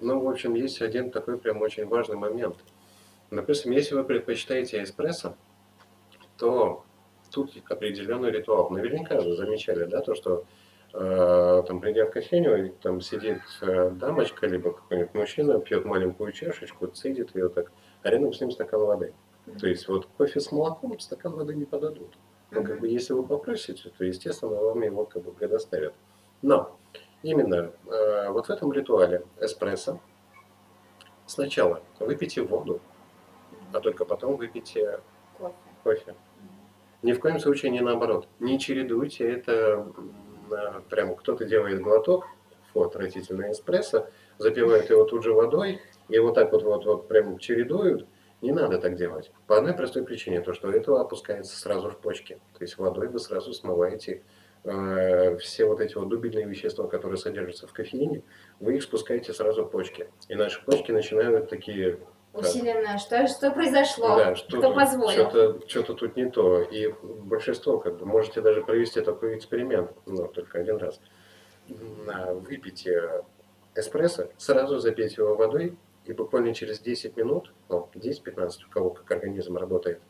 [0.00, 2.56] Но, в общем, есть один такой прям очень важный момент.
[3.30, 5.34] Допустим, если вы предпочитаете эспрессо,
[6.36, 6.84] то
[7.30, 8.70] тут определенный ритуал.
[8.70, 10.44] Наверняка вы замечали, да, то, что
[10.92, 17.34] там, придя в кофейню, там сидит э, дамочка, либо какой-нибудь мужчина, пьет маленькую чашечку, цедит
[17.34, 17.70] ее так,
[18.02, 19.14] а рядом с ним стакан воды.
[19.58, 22.16] То есть вот кофе с молоком стакан воды не подадут.
[22.50, 25.94] Но как бы если вы попросите, то естественно вам его как бы предоставят.
[26.42, 26.76] Но
[27.22, 30.00] именно э, вот в этом ритуале эспрессо
[31.26, 32.80] сначала выпейте воду,
[33.72, 35.00] а только потом выпейте
[35.38, 35.54] кофе.
[35.84, 36.14] кофе.
[37.02, 38.28] Ни в коем случае не наоборот.
[38.40, 39.86] Не чередуйте это
[40.88, 42.26] прямо кто-то делает глоток,
[42.72, 44.08] фу, отвратительный эспрессо,
[44.38, 48.06] запивает его тут же водой, и вот так вот, вот, вот прям чередуют.
[48.42, 49.30] Не надо так делать.
[49.46, 52.40] По одной простой причине, то что это опускается сразу в почки.
[52.56, 54.22] То есть водой вы сразу смываете
[54.64, 58.22] э, все вот эти вот дубильные вещества, которые содержатся в кофеине,
[58.58, 60.08] вы их спускаете сразу в почки.
[60.28, 61.98] И наши почки начинают такие
[62.32, 62.98] Усиленно.
[62.98, 64.16] Что, что произошло?
[64.16, 65.28] Да, что Кто позволил?
[65.28, 66.62] Что-то, что-то тут не то.
[66.62, 71.00] И большинство, как бы, можете даже провести такой эксперимент, но только один раз.
[71.68, 73.24] Выпейте
[73.74, 79.10] эспрессо, сразу запейте его водой, и буквально через 10 минут, ну, 10-15, у кого как
[79.10, 80.00] организм работает,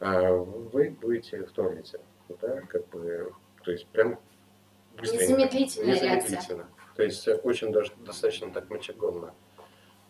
[0.00, 2.00] а, вы будете в туалете.
[2.40, 3.32] Да, как бы,
[3.64, 4.18] то есть прям
[4.98, 5.24] быстренько.
[5.24, 6.36] Незамедлительная Незамедлительно.
[6.36, 6.66] реакция.
[6.96, 9.34] То есть очень даже достаточно так мочегонно.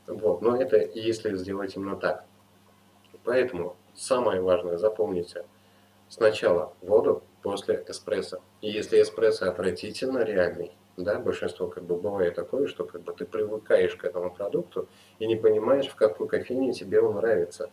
[0.06, 0.42] Вот.
[0.42, 2.24] Но это если сделать именно так.
[3.24, 5.44] Поэтому самое важное, запомните,
[6.08, 8.40] сначала воду, после эспрессо.
[8.60, 13.24] И если эспрессо отвратительно реальный, да, большинство как бы бывает такое, что как бы ты
[13.24, 14.88] привыкаешь к этому продукту
[15.18, 17.70] и не понимаешь, в какой кофейне тебе он нравится.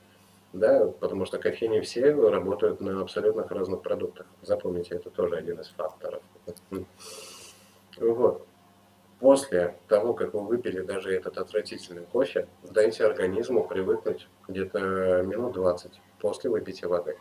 [0.51, 4.27] Да, потому что кофейни все работают на абсолютно разных продуктах.
[4.43, 6.21] Запомните, это тоже один из факторов.
[7.97, 8.47] Вот.
[9.23, 15.93] После того, как вы выпили даже этот отвратительный кофе, дайте организму привыкнуть где-то минут 20
[16.19, 17.17] после выпития воды.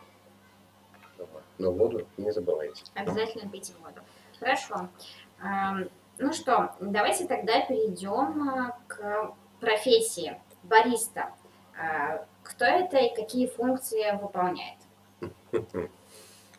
[1.57, 2.83] Но воду не забывайте.
[2.93, 4.01] Обязательно пейте воду.
[4.37, 4.89] Хорошо.
[6.17, 11.31] Ну что, давайте тогда перейдем а, к профессии бариста.
[11.79, 14.79] А, кто это и какие функции выполняет?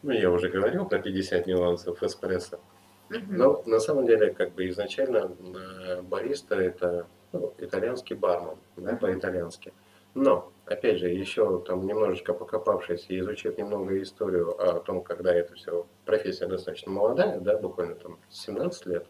[0.03, 2.61] Ну, я уже говорил про 50 нюансов эспрессо.
[3.09, 9.73] Но на самом деле, как бы изначально э, бариста это ну, итальянский бармен, да, по-итальянски.
[10.15, 15.55] Но, опять же, еще там немножечко покопавшись и изучив немного историю о том, когда это
[15.55, 19.07] все, профессия достаточно молодая, да, буквально там 17 лет,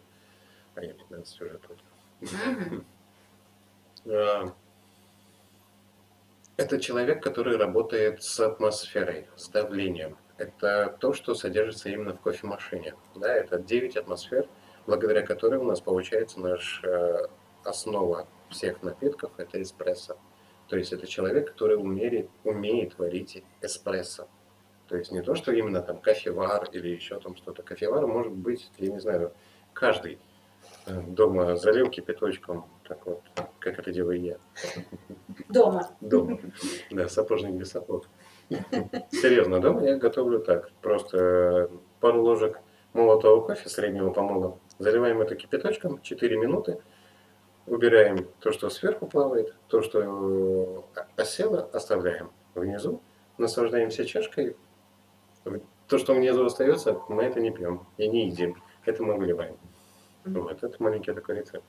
[0.74, 2.30] а я 15 уже тут.
[4.06, 4.52] А,
[6.58, 12.94] это человек, который работает с атмосферой, с давлением это то, что содержится именно в кофемашине.
[13.14, 14.48] Да, это 9 атмосфер,
[14.86, 17.26] благодаря которой у нас получается наша э,
[17.64, 20.16] основа всех напитков– это эспрессо.
[20.68, 24.28] То есть это человек, который умеет, умеет варить эспрессо.
[24.88, 27.62] То есть не то, что именно там кофевар или еще там что-то.
[27.62, 29.32] Кофевар может быть, я не знаю,
[29.72, 30.18] каждый
[30.86, 33.22] э, дома залил кипяточком, так вот,
[33.60, 34.36] как это делаю я.
[35.48, 35.90] Дома.
[36.00, 36.38] Дома.
[36.90, 38.06] Да, сапожник без сапог.
[39.10, 40.70] Серьезно, дома я готовлю так.
[40.80, 41.68] Просто э,
[42.00, 42.60] пару ложек
[42.92, 44.58] молотого кофе среднего помола.
[44.78, 46.78] Заливаем это кипяточком 4 минуты.
[47.66, 53.00] Убираем то, что сверху плавает, то, что э, осело, оставляем внизу.
[53.38, 54.56] Наслаждаемся чашкой.
[55.88, 58.62] То, что внизу остается, мы это не пьем и не едим.
[58.84, 59.56] Это мы выливаем.
[60.24, 61.64] Вот, это маленький такой рецепт.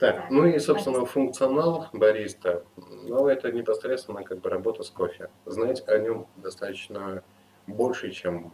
[0.00, 2.64] Так, ну и, собственно, функционал бариста,
[3.04, 5.28] ну, это непосредственно как бы работа с кофе.
[5.44, 7.22] Знать о нем достаточно
[7.66, 8.50] больше, чем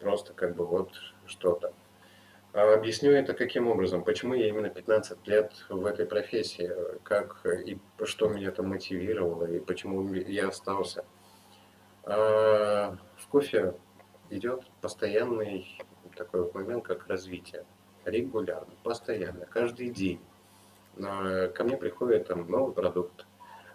[0.00, 0.90] просто как бы вот
[1.24, 1.72] что-то.
[2.52, 6.72] А объясню это каким образом, почему я именно 15 лет в этой профессии,
[7.04, 11.04] как и что меня там мотивировало, и почему я остался.
[12.02, 13.74] А в кофе
[14.30, 15.78] идет постоянный
[16.16, 17.64] такой вот момент, как развитие.
[18.04, 20.20] Регулярно, постоянно, каждый день
[20.98, 23.26] ко мне приходит там новый продукт,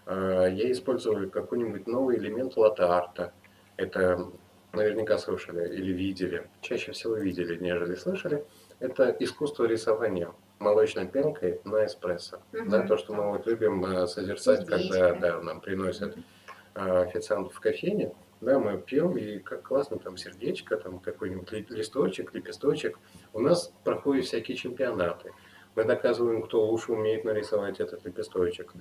[0.06, 3.34] а, я использую какой-нибудь новый элемент латте-арта.
[3.78, 4.30] Это
[4.74, 8.46] наверняка слышали или видели, чаще всего видели, нежели слышали.
[8.80, 12.40] Это искусство рисования молочной пенкой на эспрессо.
[12.54, 12.70] Угу.
[12.70, 16.24] Да, то, что мы вот любим а, созерцать, Здесь, когда да, нам приносят угу.
[16.76, 18.14] официант в кофейне.
[18.42, 23.00] Да, мы пьем, и как классно, там сердечко, там какой-нибудь листочек, лепесточек.
[23.32, 25.32] У нас проходят всякие чемпионаты.
[25.76, 28.74] Мы доказываем, кто лучше умеет нарисовать этот лепесточек.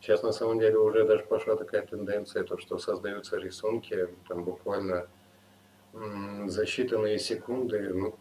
[0.00, 5.08] Сейчас на самом деле уже даже пошла такая тенденция, то, что создаются рисунки, там буквально
[5.92, 8.14] за считанные секунды,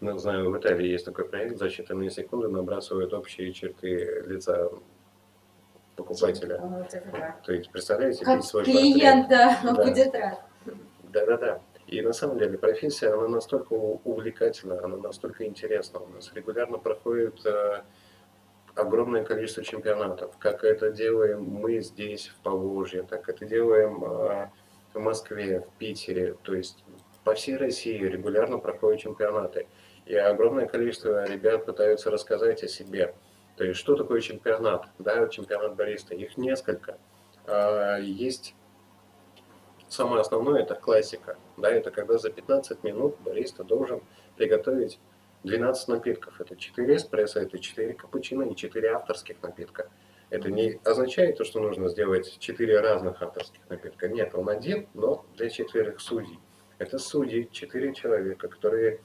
[0.00, 4.70] ну, знаю, в Италии есть такой проект, за считанные секунды набрасывают общие черты лица
[5.96, 6.58] покупателя.
[6.58, 6.88] Вот
[7.44, 10.40] То есть, представляете, как свой клиент, да, да, будет рад.
[11.12, 11.60] Да-да-да.
[11.92, 16.00] И на самом деле профессия, она настолько увлекательна, она настолько интересна.
[16.00, 17.82] У нас регулярно проходит э,
[18.74, 20.34] огромное количество чемпионатов.
[20.38, 24.48] Как это делаем мы здесь, в Поволжье, так это делаем э,
[24.94, 26.34] в Москве, в Питере.
[26.42, 26.82] То есть
[27.24, 29.66] по всей России регулярно проходят чемпионаты.
[30.06, 33.14] И огромное количество ребят пытаются рассказать о себе.
[33.58, 34.86] То есть что такое чемпионат?
[34.98, 36.14] Да, чемпионат бариста.
[36.14, 36.96] Их несколько.
[37.46, 38.54] А, есть
[39.92, 41.36] самое основное это классика.
[41.56, 44.00] Да, это когда за 15 минут бариста должен
[44.36, 44.98] приготовить
[45.44, 46.40] 12 напитков.
[46.40, 49.90] Это 4 эспрессо, это 4 капучино и 4 авторских напитка.
[50.30, 54.08] Это не означает то, что нужно сделать 4 разных авторских напитка.
[54.08, 56.38] Нет, он один, но для четверых судей.
[56.78, 59.00] Это судьи, 4 человека, которые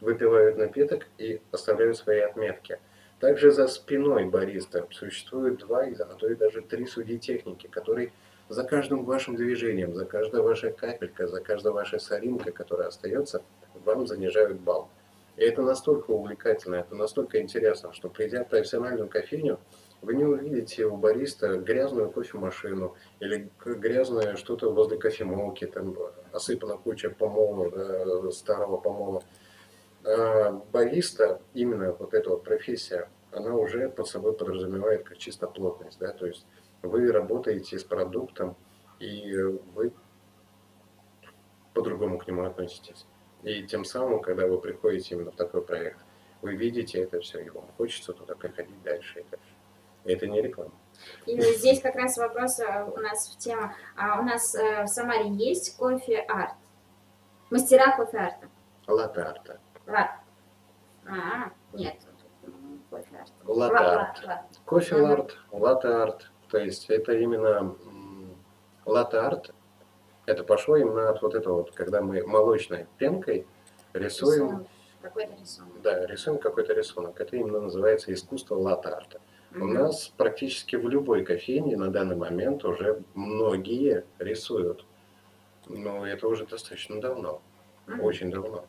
[0.00, 2.78] выпивают напиток и оставляют свои отметки.
[3.18, 8.12] Также за спиной бариста существует два, а то и даже три судьи техники, которые
[8.48, 13.42] за каждым вашим движением, за каждой вашей капелькой, за каждой вашей соринкой, которая остается,
[13.84, 14.88] вам занижают балл.
[15.36, 19.60] И это настолько увлекательно, это настолько интересно, что придя в профессиональную кофейню,
[20.02, 25.96] вы не увидите у бариста грязную кофемашину или грязное что-то возле кофемолки, там
[26.32, 29.22] осыпана куча помола, да, старого помола.
[30.04, 35.98] А бариста, именно вот эта вот профессия, она уже под собой подразумевает как чисто плотность,
[35.98, 36.46] да, то есть
[36.82, 38.56] вы работаете с продуктом,
[38.98, 39.32] и
[39.74, 39.92] вы
[41.74, 43.06] по-другому к нему относитесь.
[43.42, 45.98] И тем самым, когда вы приходите именно в такой проект,
[46.42, 49.54] вы видите это все, и вам хочется туда приходить дальше и дальше.
[50.04, 50.72] Это не реклама.
[51.26, 53.72] И здесь как раз вопрос э, у нас в тему.
[53.96, 56.54] А у нас э, в Самаре есть кофе-арт?
[57.50, 58.48] Мастера кофе-арта?
[58.86, 59.60] Латте-арта.
[59.86, 60.10] Лат.
[61.06, 61.96] А, нет.
[62.90, 63.32] Кофе-арт.
[63.44, 64.60] Латте-арт.
[64.64, 66.30] Кофе-арт, латте-арт.
[66.50, 67.76] То есть это именно
[68.86, 69.54] латте-арт.
[70.26, 73.46] Это пошло именно от вот этого вот, когда мы молочной пенкой
[73.92, 74.66] рисуем.
[75.00, 75.82] Какой-то рисунок.
[75.82, 77.20] Да, рисуем какой-то рисунок.
[77.20, 79.20] Это именно называется искусство латте-арта.
[79.54, 84.84] У нас практически в любой кофейне на данный момент уже многие рисуют.
[85.66, 87.40] Но это уже достаточно давно.
[87.86, 88.66] mm Очень давно.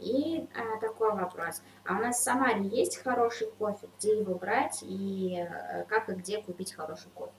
[0.00, 1.62] И а, такой вопрос.
[1.84, 3.88] А у нас в Самаре есть хороший кофе?
[3.98, 7.32] Где его брать и а, как и где купить хороший кофе?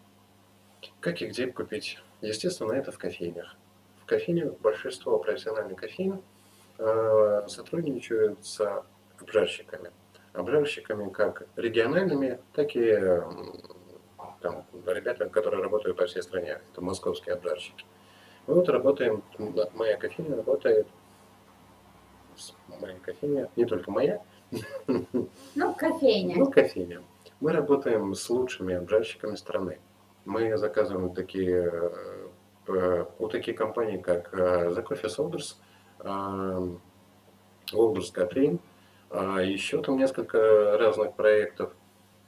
[0.99, 1.99] Как и где купить?
[2.21, 3.55] Естественно, это в кофейнях.
[4.01, 6.21] В кофейнях большинство профессиональных кофеин
[6.77, 8.83] э, сотрудничают с
[9.19, 9.91] обжарщиками
[10.33, 13.21] обжарщиками как региональными, так и
[14.41, 16.61] там, ребята, которые работают по всей стране.
[16.71, 17.85] Это московские обжарщики.
[18.47, 19.23] Мы вот работаем,
[19.73, 20.87] моя кофейня работает,
[22.79, 24.21] моя кофейня, не только моя.
[25.55, 26.35] Ну, кофейня.
[26.37, 27.01] Ну, кофейня.
[27.39, 29.79] Мы работаем с лучшими обжарщиками страны.
[30.25, 31.71] Мы заказываем такие,
[32.67, 35.55] э, у таких компаний, как э, The Coffee Solders,
[37.73, 38.59] Олдерс Катрин,
[39.11, 41.73] еще там несколько разных проектов.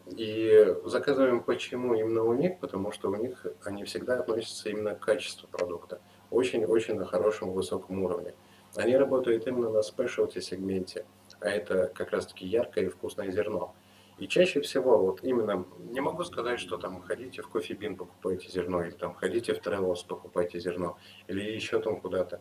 [0.08, 5.00] И заказываем почему именно у них, потому что у них они всегда относятся именно к
[5.00, 6.02] качеству продукта.
[6.32, 8.34] Очень-очень на хорошем высоком уровне.
[8.76, 11.06] Они работают именно на спешлти сегменте,
[11.40, 13.76] а это как раз таки яркое и вкусное зерно.
[14.18, 18.84] И чаще всего, вот именно, не могу сказать, что там ходите в кофе-бин, покупайте зерно,
[18.84, 22.40] или там ходите в Трелос, покупайте зерно, или еще там куда-то.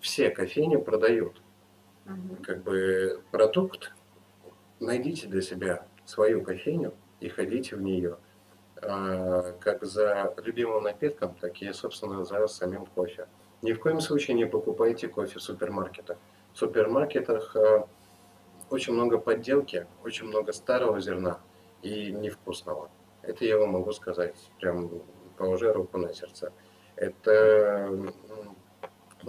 [0.00, 1.40] Все кофейни продают
[2.42, 3.92] как бы продукт,
[4.80, 8.16] найдите для себя свою кофейню и ходите в нее.
[8.82, 13.28] А, как за любимым напитком, так и, собственно, за самим кофе.
[13.62, 16.18] Ни в коем случае не покупайте кофе в супермаркетах.
[16.54, 17.86] В супермаркетах а,
[18.70, 21.40] очень много подделки, очень много старого зерна
[21.82, 22.90] и невкусного.
[23.22, 24.90] Это я вам могу сказать, прям
[25.36, 26.52] положа руку на сердце.
[26.96, 28.12] Это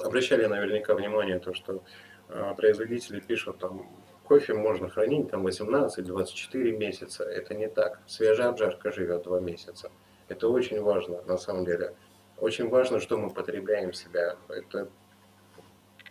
[0.02, 1.84] обращали наверняка внимание, то, что
[2.30, 3.86] а, производители пишут, там,
[4.24, 7.26] кофе можно хранить там 18-24 месяца.
[7.26, 8.00] Это не так.
[8.08, 9.91] Свежая обжарка живет 2 месяца.
[10.30, 11.96] Это очень важно, на самом деле.
[12.41, 14.36] Очень важно, что мы потребляем себя.
[14.49, 14.89] Это...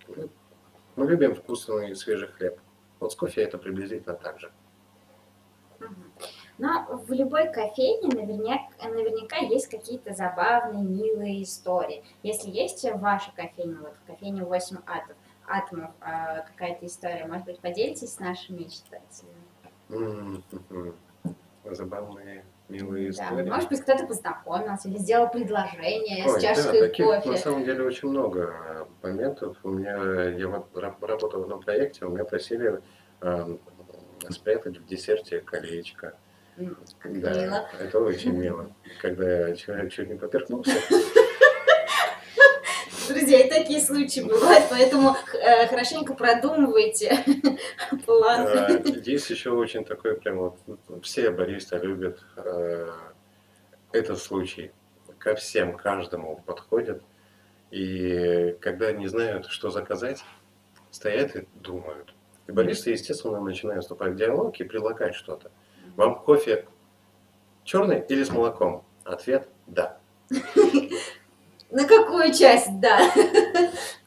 [0.06, 0.28] Ну,
[0.94, 2.58] мы любим вкусный свежий хлеб.
[3.00, 4.52] Вот с кофе это приблизительно так же.
[6.58, 12.04] Но в любой кофейне наверняка, наверняка есть какие-то забавные, милые истории.
[12.22, 15.16] Если есть в вашей кофейне, вот в кофейне 8 атов,
[15.48, 17.26] атомов а, какая-то история.
[17.26, 19.34] Может быть, поделитесь с нашими читателями?
[21.64, 23.48] Забавные, милые да, истории.
[23.48, 27.30] Может быть, кто-то познакомился или сделал предложение Ой, с чашкой да, таких, кофе.
[27.30, 29.56] На самом деле очень много моментов.
[29.62, 32.80] У меня я вот работал в одном проекте, у меня просили
[33.20, 33.56] э,
[34.30, 36.14] спрятать в десерте колечко.
[36.98, 37.68] Как да, мило.
[37.80, 38.70] Это очень мило.
[39.00, 40.72] Когда человек чуть не поперхнулся,
[43.10, 47.24] Друзья, и такие случаи бывают, поэтому э, хорошенько продумывайте
[48.06, 48.84] план.
[48.84, 50.58] Здесь еще очень такой прям вот,
[51.02, 52.88] все баристы любят э,
[53.90, 54.70] этот случай.
[55.18, 57.02] Ко всем, каждому подходят.
[57.72, 60.22] И когда не знают, что заказать,
[60.92, 62.14] стоят и думают.
[62.46, 65.50] И баристы, естественно, начинают вступать в диалог и предлагать что-то.
[65.96, 66.64] Вам кофе
[67.64, 68.84] черный или с молоком?
[69.02, 69.98] Ответ– да.
[71.70, 73.12] На какую часть, да.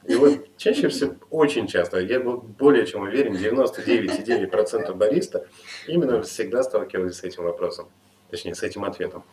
[0.06, 5.48] И вот чаще всего, очень часто, я был более чем уверен, 99,9% бариста
[5.88, 7.88] именно всегда сталкивались с этим вопросом,
[8.30, 9.24] точнее, с этим ответом.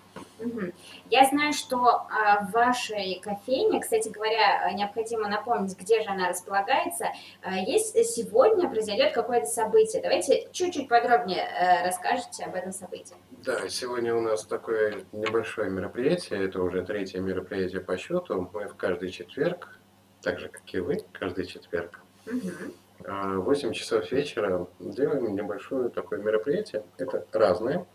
[0.41, 0.73] Угу.
[1.11, 7.07] Я знаю, что а, в вашей кофейне, кстати говоря, необходимо напомнить, где же она располагается,
[7.43, 10.03] а, есть сегодня произойдет какое-то событие.
[10.03, 13.17] Давайте чуть-чуть подробнее а, расскажете об этом событии.
[13.45, 18.51] Да, сегодня у нас такое небольшое мероприятие, это уже третье мероприятие по счету.
[18.53, 19.79] Мы в каждый четверг,
[20.23, 22.75] так же как и вы, каждый четверг, угу.
[23.03, 26.85] 8 часов вечера делаем небольшое такое мероприятие.
[26.99, 27.87] Это разное,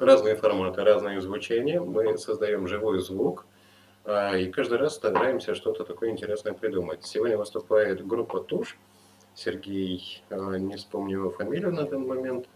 [0.00, 1.80] разные форматы, разные звучения.
[1.80, 3.46] Мы создаем живой звук.
[4.04, 7.04] А, и каждый раз стараемся что-то такое интересное придумать.
[7.04, 8.78] Сегодня выступает группа Туш.
[9.34, 12.48] Сергей, а, не вспомню его фамилию на данный момент,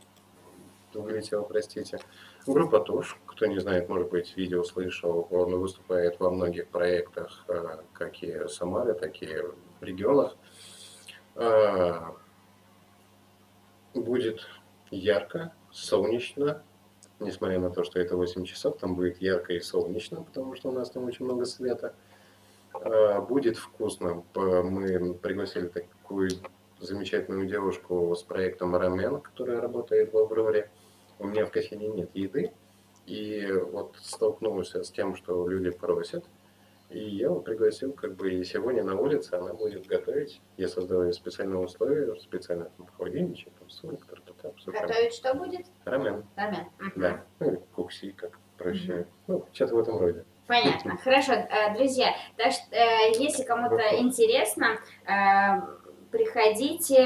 [0.94, 1.98] вылетел, простите.
[2.46, 7.84] Группа Туш, кто не знает, может быть, видео слышал, он выступает во многих проектах, а,
[7.92, 9.28] как и в Самаре, так и
[9.80, 10.36] в регионах.
[13.94, 14.40] Будет
[14.90, 16.62] ярко, солнечно,
[17.24, 20.72] несмотря на то, что это 8 часов, там будет ярко и солнечно, потому что у
[20.72, 21.94] нас там очень много света.
[22.72, 24.24] А, будет вкусно.
[24.34, 26.30] Мы пригласили такую
[26.80, 30.70] замечательную девушку с проектом Рамен, которая работает в Авроре.
[31.18, 32.52] У меня в кофейне нет еды.
[33.06, 36.24] И вот столкнулся с тем, что люди просят.
[36.90, 40.40] И я его пригласил, как бы, и сегодня на улице она будет готовить.
[40.56, 44.52] Я создал специальные условия, специально там холодильничек, там соль, тартата.
[44.66, 45.66] Готовить что будет?
[45.84, 46.24] Рамен.
[46.36, 46.66] Рамен.
[46.96, 47.24] Да.
[47.40, 48.92] Ну, кукси, как проще.
[48.92, 49.06] Угу.
[49.26, 50.24] Ну, что-то в этом роде.
[50.46, 50.96] Понятно.
[51.02, 52.14] Хорошо, э, друзья.
[52.36, 55.60] Так что, э, если кому-то интересно, э,
[56.10, 57.04] приходите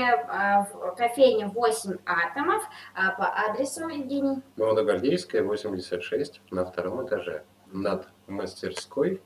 [0.71, 2.63] в кофейню 8 атомов
[2.95, 4.43] по адресу Евгений.
[4.57, 9.23] Молодогвардейская, 86, на втором этаже, над мастерской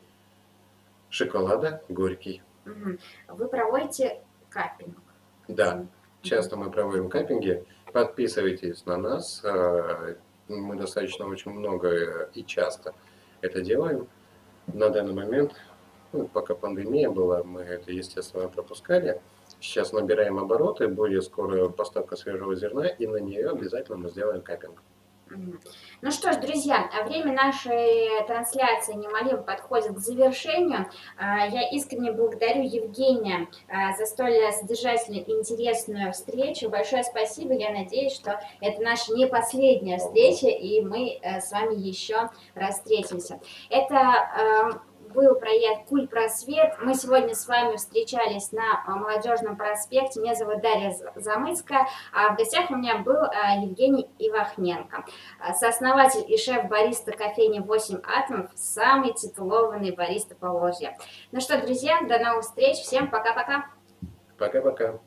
[1.13, 2.43] шоколада горький.
[2.65, 4.97] Вы проводите капинг?
[5.47, 5.87] Да,
[6.23, 7.65] часто мы проводим каппинги.
[7.93, 9.43] Подписывайтесь на нас.
[9.45, 10.17] А,
[10.49, 12.95] мы достаточно очень много и часто
[13.43, 14.09] это делаем.
[14.73, 15.55] На данный момент,
[16.13, 19.21] ну, пока пандемия была, мы это, естественно, пропускали.
[19.61, 24.81] Сейчас набираем обороты, будет скоро поставка свежего зерна, и на нее обязательно мы сделаем капинг.
[26.01, 30.91] Ну что ж, друзья, время нашей трансляции немалим подходит к завершению.
[31.17, 36.69] А, я искренне благодарю Евгения а, за столь содержательную и интересную встречу.
[36.69, 37.55] Большое спасибо.
[37.55, 42.77] Я надеюсь, что это наша не последняя встреча, и мы э, с вами еще раз
[42.77, 43.41] встретимся.
[43.71, 44.83] Это
[45.13, 46.75] был проект «Куль просвет».
[46.81, 50.21] Мы сегодня с вами встречались на а, Молодежном проспекте.
[50.21, 51.87] Меня зовут Дарья Замыцкая.
[52.13, 55.05] А в гостях у меня был а, Евгений Ивахненко,
[55.55, 60.97] сооснователь и шеф бариста кофейни «8 атомов», самый титулованный бариста Поволжья.
[61.31, 62.79] Ну что, друзья, до новых встреч.
[62.79, 63.67] Всем пока-пока.
[64.39, 64.99] Пока-пока.